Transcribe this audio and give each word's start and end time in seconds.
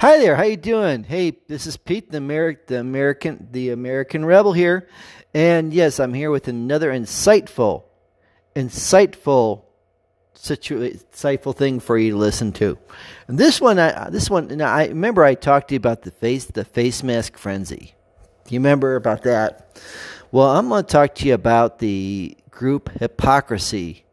Hi 0.00 0.16
there, 0.16 0.34
how 0.34 0.44
you 0.44 0.56
doing? 0.56 1.04
Hey, 1.04 1.36
this 1.46 1.66
is 1.66 1.76
Pete, 1.76 2.10
the 2.10 2.16
American, 2.16 2.64
the 2.68 2.80
American, 2.80 3.48
the 3.50 3.68
American 3.68 4.24
Rebel 4.24 4.54
here, 4.54 4.88
and 5.34 5.74
yes, 5.74 6.00
I'm 6.00 6.14
here 6.14 6.30
with 6.30 6.48
another 6.48 6.90
insightful, 6.90 7.82
insightful, 8.56 9.64
situ- 10.32 10.94
insightful 10.94 11.54
thing 11.54 11.80
for 11.80 11.98
you 11.98 12.12
to 12.12 12.16
listen 12.16 12.50
to. 12.52 12.78
And 13.28 13.36
this 13.36 13.60
one, 13.60 13.78
I, 13.78 14.08
this 14.08 14.30
one, 14.30 14.62
I 14.62 14.86
remember 14.88 15.22
I 15.22 15.34
talked 15.34 15.68
to 15.68 15.74
you 15.74 15.76
about 15.76 16.00
the 16.00 16.12
face, 16.12 16.46
the 16.46 16.64
face 16.64 17.02
mask 17.02 17.36
frenzy. 17.36 17.92
You 18.48 18.58
remember 18.58 18.96
about 18.96 19.24
that? 19.24 19.82
Well, 20.32 20.48
I'm 20.48 20.70
going 20.70 20.82
to 20.82 20.90
talk 20.90 21.14
to 21.16 21.28
you 21.28 21.34
about 21.34 21.78
the 21.78 22.38
group 22.50 22.88
hypocrisy 23.00 24.06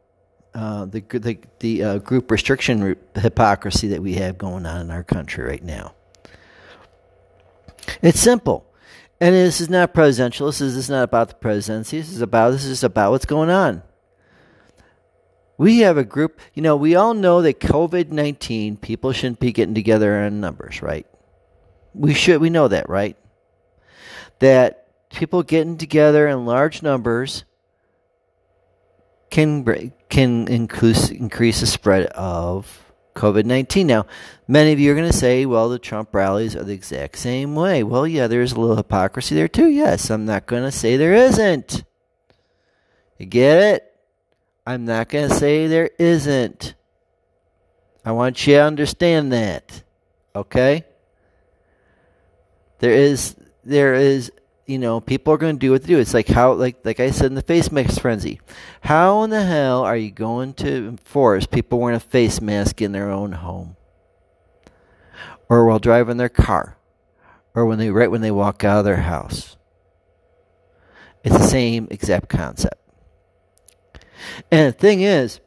uh, 0.58 0.86
the 0.86 1.00
the, 1.00 1.38
the 1.60 1.84
uh, 1.84 1.98
group 2.00 2.32
restriction 2.32 2.98
hypocrisy 3.16 3.88
that 3.90 4.02
we 4.02 4.16
have 4.16 4.38
going 4.38 4.66
on 4.66 4.82
in 4.82 4.92
our 4.92 5.04
country 5.04 5.46
right 5.46 5.64
now. 5.64 5.94
It's 8.02 8.20
simple, 8.20 8.66
and 9.22 9.34
this 9.34 9.62
is 9.62 9.70
not 9.70 9.94
presidential. 9.94 10.48
This 10.48 10.60
is, 10.60 10.76
this 10.76 10.86
is 10.86 10.90
not 10.90 11.04
about 11.04 11.30
the 11.30 11.36
presidency. 11.36 12.00
This 12.00 12.12
is 12.12 12.22
about 12.22 12.52
this 12.52 12.66
is 12.66 12.84
about 12.84 13.12
what's 13.12 13.26
going 13.26 13.50
on. 13.52 13.84
We 15.58 15.80
have 15.80 15.98
a 15.98 16.04
group. 16.04 16.40
You 16.54 16.62
know, 16.64 16.76
we 16.76 16.96
all 16.96 17.14
know 17.14 17.42
that 17.44 17.60
COVID 17.60 18.10
nineteen 18.10 18.78
people 18.78 19.14
shouldn't 19.14 19.40
be 19.40 19.52
getting 19.52 19.76
together 19.76 20.22
in 20.24 20.42
numbers, 20.42 20.82
right? 20.82 21.06
We 21.94 22.14
should. 22.14 22.42
We 22.42 22.50
know 22.50 22.68
that, 22.68 22.90
right? 22.90 23.16
That 24.40 24.88
people 25.10 25.44
getting 25.44 25.78
together 25.78 26.28
in 26.28 26.46
large 26.46 26.84
numbers 26.84 27.46
can 29.30 29.64
can 30.10 30.48
increase 30.48 31.10
increase 31.10 31.60
the 31.60 31.68
spread 31.68 32.08
of 32.08 32.86
COVID 33.16 33.46
nineteen. 33.46 33.88
Now, 33.88 34.06
many 34.48 34.72
of 34.74 34.80
you 34.80 34.92
are 34.92 34.96
going 34.96 35.10
to 35.10 35.18
say, 35.18 35.46
"Well, 35.46 35.70
the 35.70 35.80
Trump 35.80 36.14
rallies 36.14 36.56
are 36.56 36.64
the 36.64 36.74
exact 36.74 37.18
same 37.18 37.56
way." 37.56 37.84
Well, 37.84 38.08
yeah, 38.08 38.28
there's 38.28 38.54
a 38.54 38.60
little 38.60 38.76
hypocrisy 38.78 39.36
there 39.36 39.48
too. 39.48 39.70
Yes, 39.70 40.10
I'm 40.10 40.26
not 40.26 40.46
going 40.46 40.64
to 40.64 40.72
say 40.72 40.98
there 40.98 41.14
isn't. 41.14 41.84
You 43.18 43.26
get 43.26 43.58
it? 43.58 43.94
I'm 44.66 44.86
not 44.86 45.10
going 45.10 45.30
to 45.30 45.36
say 45.36 45.68
there 45.68 45.90
isn't. 45.98 46.76
I 48.06 48.12
want 48.12 48.46
you 48.46 48.56
to 48.56 48.64
understand 48.64 49.32
that. 49.34 49.84
Okay? 50.36 50.86
There 52.80 52.92
is 52.92 53.36
there 53.64 53.96
is 53.96 54.32
you 54.68 54.78
know, 54.78 55.00
people 55.00 55.34
are 55.34 55.38
going 55.38 55.56
to 55.56 55.60
do 55.60 55.72
what 55.72 55.82
they 55.82 55.88
do. 55.88 56.00
It's 56.00 56.14
like 56.14 56.28
how, 56.28 56.52
like, 56.54 56.84
like 56.84 57.00
I 57.00 57.12
said 57.12 57.28
in 57.28 57.36
the 57.36 57.42
face 57.42 57.72
mask 57.72 58.02
frenzy. 58.02 58.42
How 58.82 59.24
in 59.24 59.30
the 59.30 59.44
hell 59.44 59.84
are 59.84 59.96
you 59.96 60.12
going 60.12 60.54
to 60.56 60.88
enforce 60.90 61.46
people 61.46 61.80
wearing 61.80 61.96
a 61.96 62.02
face 62.02 62.42
mask 62.42 62.82
in 62.82 62.92
their 62.92 63.10
own 63.10 63.32
home, 63.32 63.78
or 65.48 65.66
while 65.66 65.80
driving 65.80 66.18
their 66.18 66.30
car, 66.30 66.78
or 67.56 67.66
when 67.66 67.80
they 67.80 67.90
right 67.90 68.12
when 68.12 68.22
they 68.22 68.32
walk 68.32 68.66
out 68.66 68.80
of 68.80 68.86
their 68.86 68.98
house? 68.98 69.56
It's 71.24 71.38
the 71.38 71.44
same 71.44 71.88
exact 71.90 72.30
concept. 72.30 72.82
And 74.52 74.74
the 74.74 74.78
thing 74.78 75.02
is, 75.02 75.40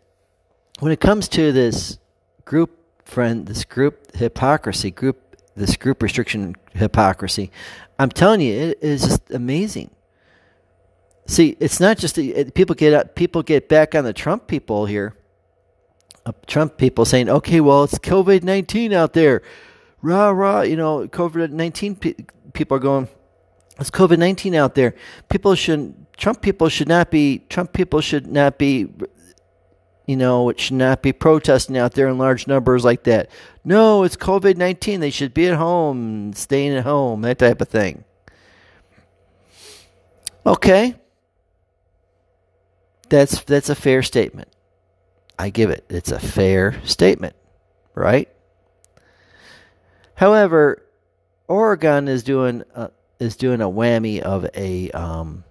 when 0.79 0.93
it 0.93 1.01
comes 1.01 1.29
to 1.29 1.53
this 1.53 1.99
group 2.47 3.05
friend, 3.05 3.47
this 3.47 3.65
group 3.65 4.15
hypocrisy, 4.17 4.91
group 4.91 5.30
this 5.57 5.77
group 5.77 6.03
restriction 6.03 6.57
hypocrisy, 6.73 7.51
I'm 7.99 8.11
telling 8.11 8.41
you, 8.41 8.53
it 8.53 8.79
is 8.81 9.03
just 9.03 9.31
amazing. 9.31 9.91
See, 11.27 11.57
it's 11.61 11.79
not 11.79 11.99
just 11.99 12.19
it, 12.19 12.55
people 12.55 12.75
get 12.75 13.15
people 13.15 13.43
get 13.43 13.69
back 13.69 13.95
on 13.95 14.05
the 14.05 14.13
Trump 14.13 14.47
people 14.47 14.87
here. 14.87 15.17
Uh, 16.27 16.33
Trump 16.47 16.77
people 16.77 17.05
saying, 17.05 17.29
"Okay, 17.29 17.61
well, 17.61 17.85
it's 17.85 17.99
COVID 17.99 18.43
nineteen 18.43 18.93
out 18.93 19.13
there, 19.13 19.43
rah 20.03 20.31
rah." 20.31 20.63
You 20.63 20.77
know, 20.77 21.07
COVID 21.07 21.51
nineteen 21.51 21.95
pe- 21.95 22.15
people 22.53 22.77
are 22.77 22.81
going. 22.81 23.09
It's 23.79 23.91
COVID 23.91 24.19
nineteen 24.19 24.55
out 24.55 24.75
there. 24.75 24.95
People 25.29 25.55
should 25.55 25.95
Trump 26.17 26.43
people 26.43 26.69
should 26.69 26.89
not 26.89 27.11
be 27.11 27.45
Trump 27.49 27.73
people 27.73 28.01
should 28.01 28.27
not 28.27 28.59
be 28.59 28.89
you 30.11 30.17
know, 30.17 30.49
it 30.49 30.59
should 30.59 30.75
not 30.75 31.03
be 31.03 31.13
protesting 31.13 31.79
out 31.79 31.95
there 31.95 32.09
in 32.09 32.19
large 32.19 32.49
numbers 32.49 32.85
like 32.85 33.05
that. 33.05 33.31
No, 33.63 34.03
it's 34.03 34.17
COVID 34.17 34.57
19. 34.57 34.99
They 34.99 35.11
should 35.11 35.33
be 35.33 35.47
at 35.47 35.57
home, 35.57 36.33
staying 36.33 36.73
at 36.73 36.83
home, 36.83 37.21
that 37.21 37.39
type 37.39 37.61
of 37.61 37.69
thing. 37.69 38.03
Okay. 40.45 40.97
That's 43.09 43.45
that's 43.45 43.69
a 43.69 43.77
fair 43.77 44.03
statement. 44.03 44.49
I 45.39 45.51
give 45.51 45.71
it. 45.71 45.85
It's 45.89 46.11
a 46.11 46.19
fair 46.19 46.85
statement, 46.85 47.37
right? 47.95 48.29
However, 50.17 50.83
Oregon 51.47 52.09
is 52.09 52.25
doing 52.25 52.65
a, 52.75 52.91
is 53.21 53.37
doing 53.37 53.61
a 53.61 53.71
whammy 53.71 54.19
of 54.19 54.45
a 54.57 54.91
um, 54.91 55.45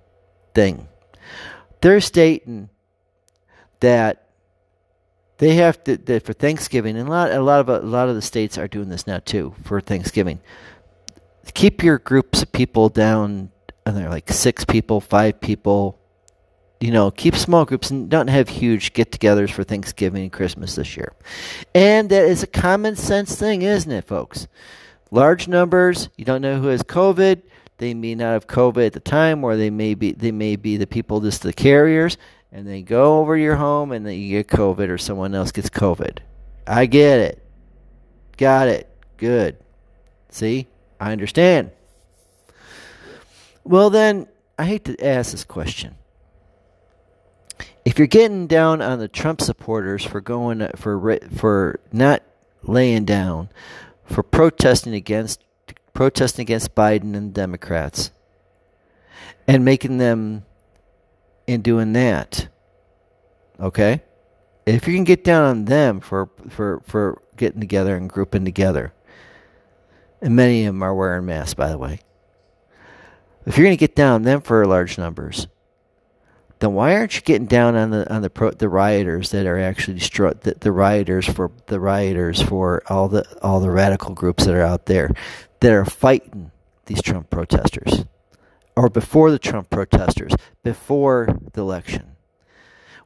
thing. 0.53 0.89
They're 1.79 2.01
stating 2.01 2.69
that 3.79 4.25
they 5.39 5.55
have 5.55 5.83
to 5.85 6.19
for 6.19 6.33
Thanksgiving, 6.33 6.95
and 6.95 7.07
a 7.07 7.11
lot 7.11 7.31
a 7.31 7.41
lot 7.41 7.61
of 7.61 7.69
a 7.69 7.79
lot 7.79 8.09
of 8.09 8.15
the 8.15 8.21
states 8.21 8.57
are 8.57 8.67
doing 8.67 8.89
this 8.89 9.07
now 9.07 9.19
too 9.19 9.55
for 9.63 9.81
Thanksgiving. 9.81 10.39
Keep 11.53 11.81
your 11.83 11.97
groups 11.97 12.43
of 12.43 12.51
people 12.51 12.89
down, 12.89 13.49
and 13.85 13.97
they're 13.97 14.09
like 14.09 14.31
six 14.31 14.63
people, 14.63 15.01
five 15.01 15.41
people. 15.41 15.97
You 16.79 16.91
know, 16.91 17.11
keep 17.11 17.35
small 17.35 17.65
groups 17.65 17.89
and 17.89 18.09
don't 18.09 18.29
have 18.29 18.47
huge 18.47 18.93
get-togethers 18.93 19.51
for 19.51 19.65
Thanksgiving 19.65 20.23
and 20.23 20.31
Christmas 20.31 20.75
this 20.75 20.95
year. 20.95 21.11
And 21.75 22.09
that 22.09 22.23
is 22.23 22.41
a 22.41 22.47
common 22.47 22.95
sense 22.95 23.35
thing, 23.35 23.63
isn't 23.63 23.91
it, 23.91 24.05
folks? 24.05 24.47
Large 25.11 25.49
numbers. 25.49 26.07
You 26.15 26.23
don't 26.23 26.41
know 26.41 26.61
who 26.61 26.67
has 26.67 26.81
COVID. 26.83 27.41
They 27.79 27.93
may 27.93 28.15
not 28.15 28.31
have 28.31 28.47
COVID 28.47 28.85
at 28.85 28.93
the 28.93 29.01
time, 29.01 29.43
or 29.43 29.57
they 29.57 29.69
may 29.69 29.93
be 29.93 30.11
they 30.11 30.31
may 30.31 30.55
be 30.55 30.77
the 30.77 30.87
people 30.87 31.19
just 31.19 31.43
the 31.43 31.53
carriers 31.53 32.17
and 32.51 32.67
they 32.67 32.81
go 32.81 33.19
over 33.19 33.37
your 33.37 33.55
home 33.55 33.91
and 33.91 34.05
then 34.05 34.13
you 34.13 34.29
get 34.29 34.47
COVID 34.47 34.89
or 34.89 34.97
someone 34.97 35.35
else 35.35 35.51
gets 35.51 35.69
COVID. 35.69 36.19
I 36.65 36.85
get 36.85 37.19
it. 37.19 37.43
Got 38.37 38.67
it. 38.67 38.89
Good. 39.17 39.57
See? 40.29 40.67
I 40.99 41.11
understand. 41.11 41.71
Well, 43.63 43.89
then, 43.89 44.27
I 44.57 44.65
hate 44.65 44.85
to 44.85 45.05
ask 45.05 45.31
this 45.31 45.43
question. 45.43 45.95
If 47.85 47.97
you're 47.97 48.07
getting 48.07 48.47
down 48.47 48.81
on 48.81 48.99
the 48.99 49.07
Trump 49.07 49.41
supporters 49.41 50.03
for 50.03 50.21
going 50.21 50.67
for 50.75 51.19
for 51.35 51.79
not 51.91 52.23
laying 52.63 53.05
down, 53.05 53.49
for 54.03 54.21
protesting 54.21 54.93
against 54.93 55.43
protesting 55.93 56.43
against 56.43 56.75
Biden 56.75 57.15
and 57.15 57.33
Democrats, 57.33 58.11
and 59.47 59.63
making 59.63 59.97
them 59.97 60.45
in 61.49 61.61
doing 61.61 61.93
that. 61.93 62.47
Okay? 63.59 64.01
If 64.65 64.87
you 64.87 64.93
can 64.93 65.03
get 65.03 65.23
down 65.23 65.43
on 65.43 65.65
them 65.65 65.99
for 65.99 66.29
for 66.49 66.81
for 66.85 67.21
getting 67.39 67.59
together 67.59 67.95
and 67.95 68.09
grouping 68.09 68.45
together. 68.45 68.93
And 70.21 70.35
many 70.35 70.65
of 70.65 70.73
them 70.73 70.83
are 70.83 70.93
wearing 70.93 71.25
masks, 71.25 71.53
by 71.53 71.69
the 71.69 71.77
way. 71.77 72.01
If 73.45 73.57
you're 73.57 73.65
going 73.65 73.77
to 73.77 73.79
get 73.79 73.95
down 73.95 74.15
on 74.15 74.23
them 74.23 74.41
for 74.41 74.65
large 74.65 74.97
numbers, 74.97 75.47
then 76.59 76.73
why 76.73 76.95
aren't 76.95 77.15
you 77.15 77.21
getting 77.21 77.47
down 77.47 77.75
on 77.75 77.89
the 77.89 78.13
on 78.13 78.21
the 78.21 78.29
pro, 78.29 78.51
the 78.51 78.67
rioters 78.67 79.31
that 79.31 79.45
are 79.45 79.57
actually 79.57 79.97
destroy 79.97 80.31
the, 80.31 80.55
the 80.59 80.73
rioters 80.73 81.25
for 81.25 81.51
the 81.67 81.79
rioters 81.79 82.41
for 82.41 82.83
all 82.87 83.07
the 83.07 83.25
all 83.41 83.61
the 83.61 83.71
radical 83.71 84.13
groups 84.13 84.45
that 84.45 84.53
are 84.53 84.61
out 84.61 84.85
there 84.85 85.09
that 85.61 85.71
are 85.71 85.85
fighting 85.85 86.51
these 86.85 87.01
Trump 87.01 87.29
protesters? 87.29 88.05
Or 88.79 88.89
before 88.89 89.29
the 89.29 89.37
Trump 89.37 89.69
protesters, 89.69 90.31
before 90.63 91.37
the 91.51 91.59
election, 91.59 92.15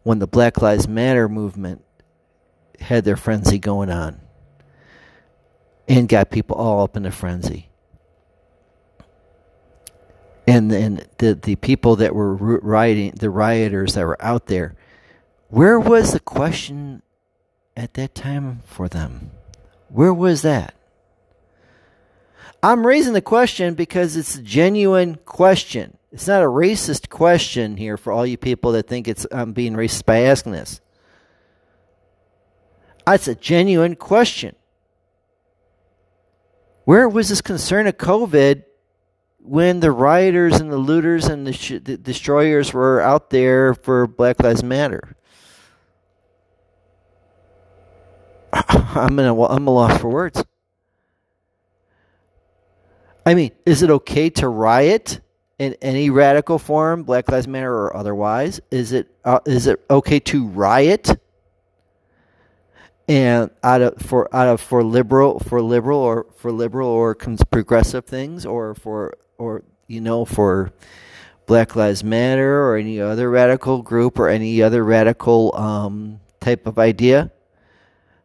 when 0.03 0.19
the 0.19 0.27
Black 0.27 0.61
Lives 0.61 0.87
Matter 0.87 1.27
movement 1.27 1.83
had 2.79 3.05
their 3.05 3.15
frenzy 3.15 3.57
going 3.57 3.89
on 3.89 4.21
and 5.87 6.07
got 6.07 6.29
people 6.29 6.55
all 6.55 6.83
up 6.83 6.95
in 6.95 7.07
a 7.07 7.11
frenzy. 7.11 7.71
And 10.45 10.69
then 10.69 11.07
the, 11.17 11.33
the 11.33 11.55
people 11.55 11.95
that 11.95 12.13
were 12.13 12.35
rioting, 12.35 13.13
the 13.19 13.31
rioters 13.31 13.95
that 13.95 14.05
were 14.05 14.23
out 14.23 14.45
there, 14.45 14.75
where 15.47 15.79
was 15.79 16.11
the 16.11 16.19
question 16.19 17.01
at 17.75 17.95
that 17.95 18.13
time 18.13 18.59
for 18.63 18.87
them? 18.87 19.31
Where 19.89 20.13
was 20.13 20.43
that? 20.43 20.75
I'm 22.63 22.87
raising 22.87 23.11
the 23.11 23.21
question 23.21 23.73
because 23.73 24.15
it's 24.15 24.35
a 24.35 24.41
genuine 24.41 25.15
question. 25.25 25.97
It's 26.13 26.27
not 26.27 26.41
a 26.41 26.47
racist 26.47 27.09
question 27.09 27.75
here 27.75 27.97
for 27.97 28.13
all 28.13 28.25
you 28.25 28.37
people 28.37 28.71
that 28.71 28.87
think 28.87 29.09
it's 29.09 29.27
I'm 29.33 29.51
being 29.51 29.73
racist 29.73 30.05
by 30.05 30.19
asking 30.21 30.53
this. 30.53 30.79
Ah, 33.05 33.15
it's 33.15 33.27
a 33.27 33.35
genuine 33.35 33.97
question. 33.97 34.55
Where 36.85 37.09
was 37.09 37.27
this 37.27 37.41
concern 37.41 37.85
of 37.85 37.97
COVID 37.97 38.63
when 39.39 39.81
the 39.81 39.91
rioters 39.91 40.61
and 40.61 40.71
the 40.71 40.77
looters 40.77 41.25
and 41.25 41.45
the, 41.45 41.51
sh- 41.51 41.81
the 41.83 41.97
destroyers 41.97 42.71
were 42.71 43.01
out 43.01 43.29
there 43.29 43.73
for 43.73 44.07
Black 44.07 44.41
Lives 44.41 44.63
Matter? 44.63 45.17
I'm 48.53 49.19
in 49.19 49.25
a, 49.25 49.43
I'm 49.43 49.67
a 49.67 49.71
loss 49.71 49.99
for 49.99 50.07
words. 50.07 50.45
I 53.25 53.33
mean, 53.33 53.51
is 53.65 53.81
it 53.81 53.89
okay 53.89 54.29
to 54.31 54.47
riot 54.49 55.21
in 55.57 55.75
any 55.81 56.09
radical 56.09 56.59
form, 56.59 57.03
Black 57.03 57.31
Lives 57.31 57.47
Matter 57.47 57.73
or 57.73 57.95
otherwise? 57.95 58.59
Is 58.69 58.91
it 58.91 59.07
uh, 59.23 59.39
is 59.45 59.67
it 59.67 59.83
okay 59.89 60.19
to 60.19 60.47
riot? 60.47 61.17
And 63.07 63.49
out 63.63 63.81
of 63.81 64.01
for 64.01 64.33
out 64.35 64.47
of 64.47 64.61
for 64.61 64.83
liberal 64.83 65.39
for 65.39 65.61
liberal 65.61 65.99
or 65.99 66.25
for 66.37 66.51
liberal 66.51 66.89
or 66.89 67.15
progressive 67.15 68.05
things 68.05 68.45
or 68.45 68.75
for 68.75 69.13
or 69.37 69.63
you 69.87 70.01
know 70.01 70.25
for 70.25 70.71
Black 71.45 71.75
Lives 71.75 72.03
Matter 72.03 72.61
or 72.63 72.77
any 72.77 72.99
other 72.99 73.29
radical 73.29 73.81
group 73.81 74.19
or 74.19 74.29
any 74.29 74.61
other 74.61 74.83
radical 74.83 75.55
um, 75.55 76.19
type 76.39 76.65
of 76.67 76.79
idea 76.79 77.31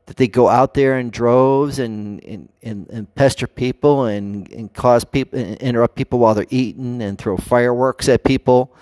that 0.09 0.17
they 0.17 0.27
go 0.27 0.49
out 0.49 0.73
there 0.73 0.99
in 0.99 1.11
droves 1.11 1.79
and 1.79 2.25
and, 2.25 2.49
and, 2.63 2.89
and 2.89 3.15
pester 3.15 3.47
people 3.47 4.07
and, 4.07 4.51
and 4.51 4.73
cause 4.73 5.05
people 5.05 5.39
interrupt 5.39 5.97
people 5.97 6.19
while 6.19 6.35
they're 6.35 6.47
eating 6.49 7.03
and 7.03 7.19
throw 7.19 7.37
fireworks 7.37 8.09
at 8.09 8.25
people. 8.25 8.75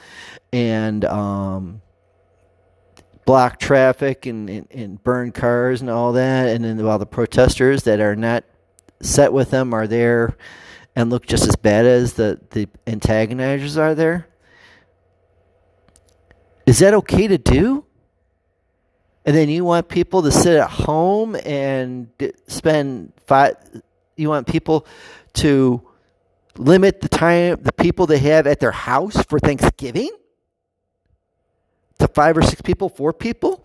And 0.53 1.05
um, 1.05 1.83
block 3.25 3.59
traffic 3.59 4.25
and, 4.27 4.49
and, 4.49 4.69
and 4.71 5.03
burn 5.03 5.33
cars 5.33 5.81
and 5.81 5.91
all 5.91 6.13
that. 6.13 6.47
And 6.49 6.65
then 6.65 6.83
while 6.85 7.01
the 7.01 7.07
protesters 7.07 7.83
that 7.83 7.99
are 7.99 8.15
not 8.15 8.45
set 9.03 9.33
with 9.33 9.51
them 9.51 9.75
are 9.75 9.89
there 9.89 10.37
and 10.95 11.11
look 11.11 11.27
just 11.27 11.49
as 11.49 11.57
bad 11.57 11.87
as 11.87 12.13
the, 12.13 12.41
the 12.51 12.69
antagonizers 12.87 13.77
are 13.77 13.97
there. 13.97 14.29
Is 16.67 16.79
that 16.79 16.95
okay 16.95 17.27
to 17.27 17.37
do 17.37 17.86
and 19.27 19.35
then 19.35 19.49
you 19.49 19.65
want 19.65 19.89
people 19.89 20.23
to 20.23 20.31
sit 20.31 20.57
at 20.57 20.71
home 20.71 21.37
and 21.45 22.09
spend 22.47 23.13
five 23.27 23.57
you 24.15 24.29
want 24.29 24.47
people 24.47 24.87
to 25.35 25.83
limit 26.57 27.01
the 27.01 27.09
time 27.09 27.59
the 27.61 27.73
people 27.73 28.07
they 28.07 28.19
have 28.19 28.47
at 28.47 28.61
their 28.61 28.71
house 28.71 29.21
for 29.25 29.41
thanksgiving? 29.41 30.11
To 31.99 32.07
five 32.07 32.37
or 32.37 32.43
six 32.43 32.63
people 32.63 32.89
four 32.89 33.13
people? 33.13 33.65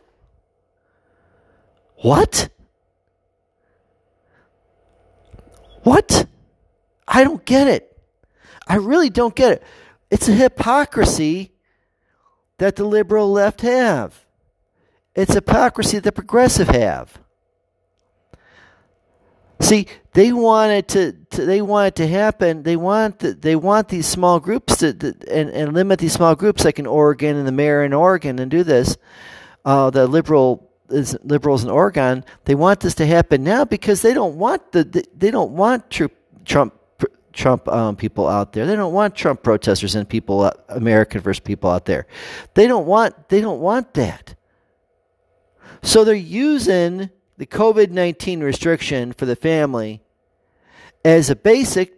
What? 1.97 2.49
What? 5.83 6.25
I 7.07 7.23
don't 7.23 7.45
get 7.45 7.67
it. 7.67 7.99
I 8.67 8.77
really 8.77 9.11
don't 9.11 9.35
get 9.35 9.51
it. 9.53 9.63
It's 10.09 10.27
a 10.27 10.33
hypocrisy 10.33 11.51
that 12.57 12.77
the 12.77 12.83
liberal 12.83 13.31
left 13.31 13.61
have 13.61 14.25
it's 15.15 15.33
hypocrisy 15.33 15.99
the 15.99 16.11
progressive 16.11 16.69
have. 16.69 17.19
See, 19.59 19.87
they 20.13 20.33
want 20.33 20.71
it 20.71 20.87
to, 20.89 21.13
to, 21.31 21.45
they 21.45 21.61
want 21.61 21.87
it 21.87 21.95
to 21.97 22.07
happen. 22.07 22.63
They 22.63 22.75
want 22.75 23.19
the, 23.19 23.33
they 23.33 23.55
want 23.55 23.89
these 23.89 24.07
small 24.07 24.39
groups 24.39 24.77
to, 24.77 24.93
to, 24.93 25.15
and, 25.31 25.49
and 25.49 25.73
limit 25.73 25.99
these 25.99 26.13
small 26.13 26.35
groups 26.35 26.65
like 26.65 26.79
in 26.79 26.87
Oregon 26.87 27.35
and 27.35 27.47
the 27.47 27.51
mayor 27.51 27.83
in 27.83 27.93
Oregon 27.93 28.39
and 28.39 28.49
do 28.49 28.63
this. 28.63 28.97
Uh, 29.63 29.89
the 29.91 30.07
liberal 30.07 30.71
is 30.89 31.15
liberals 31.23 31.63
in 31.63 31.69
Oregon. 31.69 32.25
They 32.45 32.55
want 32.55 32.79
this 32.79 32.95
to 32.95 33.05
happen 33.05 33.43
now 33.43 33.63
because 33.63 34.01
they 34.01 34.13
don't 34.13 34.35
want 34.35 34.71
the, 34.71 34.83
the 34.83 35.05
they 35.15 35.31
don't 35.31 35.51
want 35.51 35.89
Trump 35.89 36.13
Trump 36.43 36.73
Trump 37.31 37.67
um, 37.67 37.95
people 37.95 38.27
out 38.27 38.53
there. 38.53 38.65
They 38.65 38.75
don't 38.75 38.93
want 38.93 39.15
Trump 39.15 39.43
protesters 39.43 39.95
and 39.95 40.09
people 40.09 40.41
uh, 40.41 40.51
American 40.69 41.21
versus 41.21 41.39
people 41.39 41.69
out 41.69 41.85
there. 41.85 42.07
They 42.55 42.67
don't 42.67 42.87
want 42.87 43.29
they 43.29 43.41
don't 43.41 43.61
want 43.61 43.93
that. 43.93 44.35
So 45.83 46.03
they're 46.03 46.15
using 46.15 47.09
the 47.37 47.45
COVID 47.45 47.89
19 47.89 48.41
restriction 48.41 49.13
for 49.13 49.25
the 49.25 49.35
family 49.35 50.01
as 51.03 51.29
a 51.29 51.35
basic 51.35 51.93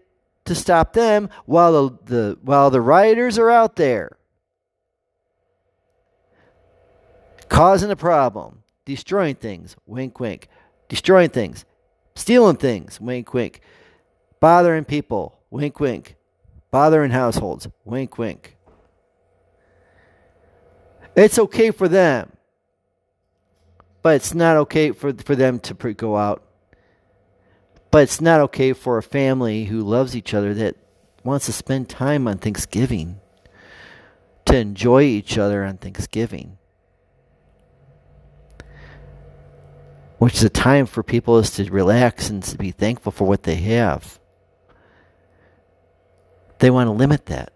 to 0.45 0.55
stop 0.55 0.93
them 0.93 1.29
while 1.45 1.89
the, 1.89 1.97
the, 2.05 2.39
while 2.41 2.69
the 2.69 2.81
rioters 2.81 3.37
are 3.37 3.49
out 3.49 3.75
there 3.75 4.17
causing 7.53 7.91
a 7.91 7.95
problem, 7.95 8.63
destroying 8.83 9.35
things, 9.35 9.75
wink, 9.85 10.19
wink, 10.19 10.47
destroying 10.89 11.29
things, 11.29 11.65
stealing 12.15 12.55
things, 12.55 12.99
wink, 12.99 13.31
wink, 13.31 13.61
bothering 14.39 14.83
people, 14.83 15.37
wink, 15.51 15.79
wink, 15.79 16.15
bothering 16.71 17.11
households, 17.11 17.67
wink, 17.85 18.17
wink. 18.17 18.57
It's 21.15 21.37
okay 21.37 21.69
for 21.69 21.87
them 21.87 22.31
but 24.03 24.15
it's 24.15 24.33
not 24.33 24.57
okay 24.57 24.91
for 24.91 25.13
for 25.13 25.35
them 25.35 25.59
to 25.61 25.73
go 25.73 26.17
out. 26.17 26.43
But 27.89 28.03
it's 28.03 28.21
not 28.21 28.41
okay 28.41 28.73
for 28.73 28.97
a 28.97 29.03
family 29.03 29.65
who 29.65 29.81
loves 29.81 30.15
each 30.15 30.33
other 30.33 30.53
that 30.55 30.75
wants 31.23 31.45
to 31.45 31.53
spend 31.53 31.89
time 31.89 32.27
on 32.27 32.37
Thanksgiving 32.37 33.21
to 34.45 34.57
enjoy 34.57 35.03
each 35.03 35.37
other 35.37 35.63
on 35.63 35.77
Thanksgiving. 35.77 36.57
Which 40.17 40.35
is 40.35 40.43
a 40.43 40.49
time 40.49 40.85
for 40.85 41.03
people 41.03 41.37
is 41.37 41.51
to 41.51 41.71
relax 41.71 42.29
and 42.29 42.43
to 42.43 42.57
be 42.57 42.71
thankful 42.71 43.11
for 43.11 43.27
what 43.27 43.43
they 43.43 43.55
have. 43.55 44.19
They 46.59 46.69
want 46.69 46.87
to 46.87 46.91
limit 46.91 47.27
that 47.27 47.53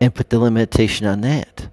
and 0.00 0.14
put 0.14 0.30
the 0.30 0.38
limitation 0.38 1.06
on 1.06 1.20
that. 1.22 1.70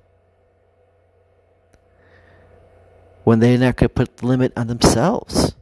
When 3.27 3.39
they're 3.41 3.57
not 3.57 3.75
going 3.75 3.89
to 3.89 3.94
put 3.94 4.15
the 4.15 4.25
limit 4.25 4.53
on 4.56 4.68
themselves. 4.68 5.53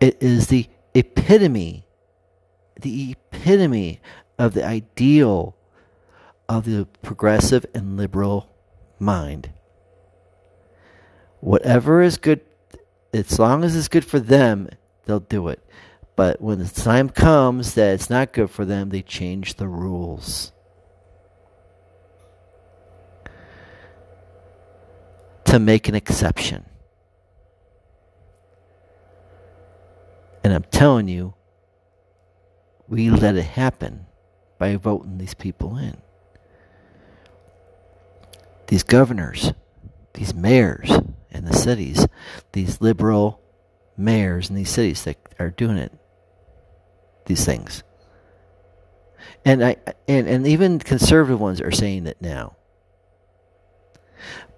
It 0.00 0.16
is 0.22 0.46
the 0.46 0.70
epitome, 0.94 1.86
the 2.80 3.10
epitome 3.10 4.00
of 4.38 4.54
the 4.54 4.64
ideal 4.64 5.54
of 6.48 6.64
the 6.64 6.88
progressive 7.02 7.66
and 7.74 7.98
liberal 7.98 8.48
mind. 8.98 9.50
Whatever 11.40 12.00
is 12.00 12.16
good, 12.16 12.40
as 13.12 13.38
long 13.38 13.64
as 13.64 13.76
it's 13.76 13.88
good 13.88 14.06
for 14.06 14.18
them, 14.18 14.70
they'll 15.04 15.20
do 15.20 15.48
it. 15.48 15.62
But 16.16 16.40
when 16.40 16.58
the 16.58 16.70
time 16.70 17.10
comes 17.10 17.74
that 17.74 17.92
it's 17.92 18.08
not 18.08 18.32
good 18.32 18.48
for 18.48 18.64
them, 18.64 18.88
they 18.88 19.02
change 19.02 19.56
the 19.56 19.68
rules. 19.68 20.52
To 25.46 25.58
make 25.58 25.88
an 25.88 25.94
exception. 25.94 26.64
And 30.44 30.52
I'm 30.52 30.64
telling 30.64 31.08
you, 31.08 31.34
we 32.88 33.10
let 33.10 33.36
it 33.36 33.42
happen 33.42 34.06
by 34.58 34.76
voting 34.76 35.18
these 35.18 35.34
people 35.34 35.76
in. 35.76 35.96
These 38.68 38.84
governors, 38.84 39.52
these 40.14 40.34
mayors 40.34 40.90
in 41.30 41.44
the 41.44 41.52
cities, 41.52 42.06
these 42.52 42.80
liberal 42.80 43.40
mayors 43.96 44.50
in 44.50 44.56
these 44.56 44.70
cities 44.70 45.04
that 45.04 45.16
are 45.38 45.50
doing 45.50 45.78
it, 45.78 45.92
these 47.26 47.44
things. 47.44 47.82
And 49.44 49.64
I 49.64 49.76
and, 50.08 50.28
and 50.28 50.46
even 50.46 50.78
conservative 50.78 51.40
ones 51.40 51.60
are 51.60 51.72
saying 51.72 52.06
it 52.06 52.20
now. 52.20 52.56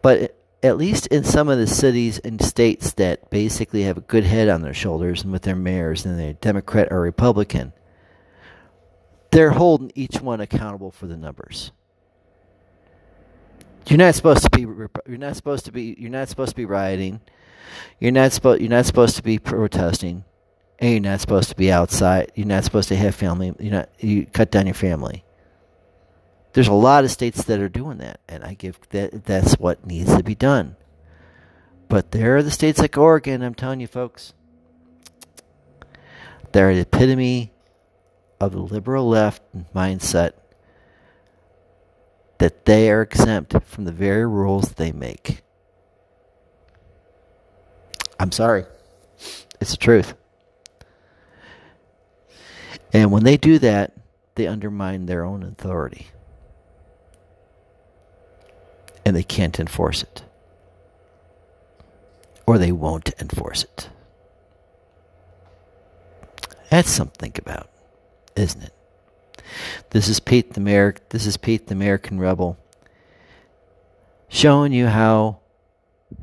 But 0.02 0.37
at 0.62 0.76
least 0.76 1.06
in 1.08 1.24
some 1.24 1.48
of 1.48 1.58
the 1.58 1.66
cities 1.66 2.18
and 2.18 2.42
states 2.42 2.92
that 2.94 3.30
basically 3.30 3.82
have 3.82 3.96
a 3.96 4.02
good 4.02 4.24
head 4.24 4.48
on 4.48 4.62
their 4.62 4.74
shoulders 4.74 5.22
and 5.22 5.32
with 5.32 5.42
their 5.42 5.56
mayors 5.56 6.04
and 6.04 6.18
they're 6.18 6.32
Democrat 6.32 6.88
or 6.90 7.00
Republican, 7.00 7.72
they're 9.30 9.50
holding 9.50 9.92
each 9.94 10.20
one 10.20 10.40
accountable 10.40 10.90
for 10.90 11.06
the 11.06 11.16
numbers. 11.16 11.70
You're 13.86 13.98
not 13.98 14.14
supposed 14.14 14.42
to 14.42 14.50
be. 14.50 14.62
You're 14.62 15.18
not 15.18 15.36
supposed 15.36 15.64
to 15.64 15.72
be. 15.72 15.96
You're 15.98 16.10
not 16.10 16.28
supposed 16.28 16.50
to 16.50 16.56
be 16.56 16.66
rioting. 16.66 17.20
You're 18.00 18.12
not 18.12 18.32
supposed. 18.32 18.60
You're 18.60 18.70
not 18.70 18.84
supposed 18.84 19.16
to 19.16 19.22
be 19.22 19.38
protesting, 19.38 20.24
and 20.78 20.90
you're 20.92 21.00
not 21.00 21.20
supposed 21.20 21.48
to 21.50 21.56
be 21.56 21.72
outside. 21.72 22.32
You're 22.34 22.46
not 22.46 22.64
supposed 22.64 22.88
to 22.90 22.96
have 22.96 23.14
family. 23.14 23.54
You're 23.58 23.72
not. 23.72 23.88
You 23.98 24.26
cut 24.26 24.50
down 24.50 24.66
your 24.66 24.74
family. 24.74 25.24
There's 26.58 26.66
a 26.66 26.72
lot 26.72 27.04
of 27.04 27.12
states 27.12 27.44
that 27.44 27.60
are 27.60 27.68
doing 27.68 27.98
that, 27.98 28.18
and 28.28 28.42
I 28.42 28.54
give 28.54 28.80
that 28.90 29.26
that's 29.26 29.60
what 29.60 29.86
needs 29.86 30.16
to 30.16 30.24
be 30.24 30.34
done. 30.34 30.74
But 31.86 32.10
there 32.10 32.36
are 32.36 32.42
the 32.42 32.50
states 32.50 32.80
like 32.80 32.98
Oregon, 32.98 33.42
I'm 33.42 33.54
telling 33.54 33.78
you 33.78 33.86
folks. 33.86 34.32
They're 36.50 36.74
the 36.74 36.80
epitome 36.80 37.52
of 38.40 38.50
the 38.50 38.58
liberal 38.58 39.08
left 39.08 39.40
mindset 39.72 40.32
that 42.38 42.64
they 42.64 42.90
are 42.90 43.02
exempt 43.02 43.62
from 43.62 43.84
the 43.84 43.92
very 43.92 44.26
rules 44.26 44.72
they 44.72 44.90
make. 44.90 45.42
I'm 48.18 48.32
sorry. 48.32 48.64
It's 49.60 49.70
the 49.70 49.76
truth. 49.76 50.14
And 52.92 53.12
when 53.12 53.22
they 53.22 53.36
do 53.36 53.60
that, 53.60 53.92
they 54.34 54.48
undermine 54.48 55.06
their 55.06 55.24
own 55.24 55.44
authority 55.44 56.08
and 59.08 59.16
they 59.16 59.22
can't 59.22 59.58
enforce 59.58 60.02
it. 60.02 60.22
Or 62.46 62.58
they 62.58 62.72
won't 62.72 63.10
enforce 63.18 63.64
it. 63.64 63.88
That's 66.70 66.90
something 66.90 67.14
to 67.14 67.18
think 67.18 67.38
about, 67.38 67.70
isn't 68.36 68.62
it? 68.62 68.72
This 69.90 70.08
is 70.08 70.20
Pete 70.20 70.52
the 70.52 70.60
American. 70.60 71.02
This 71.08 71.24
is 71.24 71.38
Pete 71.38 71.68
the 71.68 71.74
American 71.74 72.20
Rebel, 72.20 72.58
showing 74.28 74.72
you 74.74 74.86
how 74.86 75.40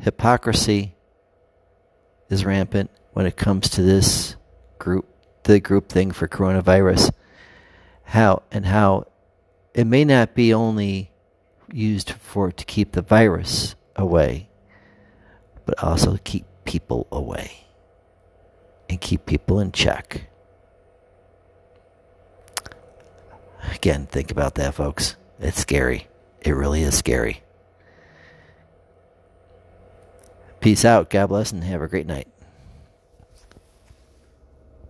hypocrisy 0.02 0.94
is 2.30 2.46
rampant 2.46 2.92
when 3.14 3.26
it 3.26 3.36
comes 3.36 3.68
to 3.70 3.82
this 3.82 4.36
group, 4.78 5.08
the 5.44 5.60
group 5.60 5.90
thing 5.90 6.12
for 6.12 6.28
coronavirus. 6.28 7.12
How 8.04 8.44
and 8.52 8.68
how 8.68 9.08
it 9.74 9.86
may 9.86 10.06
not 10.06 10.36
be 10.36 10.54
only 10.54 11.10
used 11.76 12.12
for 12.12 12.52
to 12.52 12.66
keep 12.66 12.94
the 12.94 13.02
virus 13.02 13.76
away, 13.96 14.50
but 15.66 15.78
also 15.84 16.18
keep 16.24 16.46
people 16.64 17.08
away 17.12 17.66
and 18.90 19.02
keep 19.02 19.26
people 19.26 19.60
in 19.60 19.72
check. 19.72 20.30
Again, 23.74 24.06
think 24.08 24.32
about 24.32 24.56
that, 24.56 24.76
folks. 24.76 25.16
It's 25.40 25.60
scary. 25.60 26.08
It 26.42 26.52
really 26.52 26.82
is 26.84 26.96
scary. 26.96 27.42
Peace 30.60 30.86
out. 30.86 31.10
God 31.10 31.28
bless 31.28 31.52
and 31.52 31.64
have 31.64 31.82
a 31.82 31.88
great 31.88 32.08
night. 32.08 32.28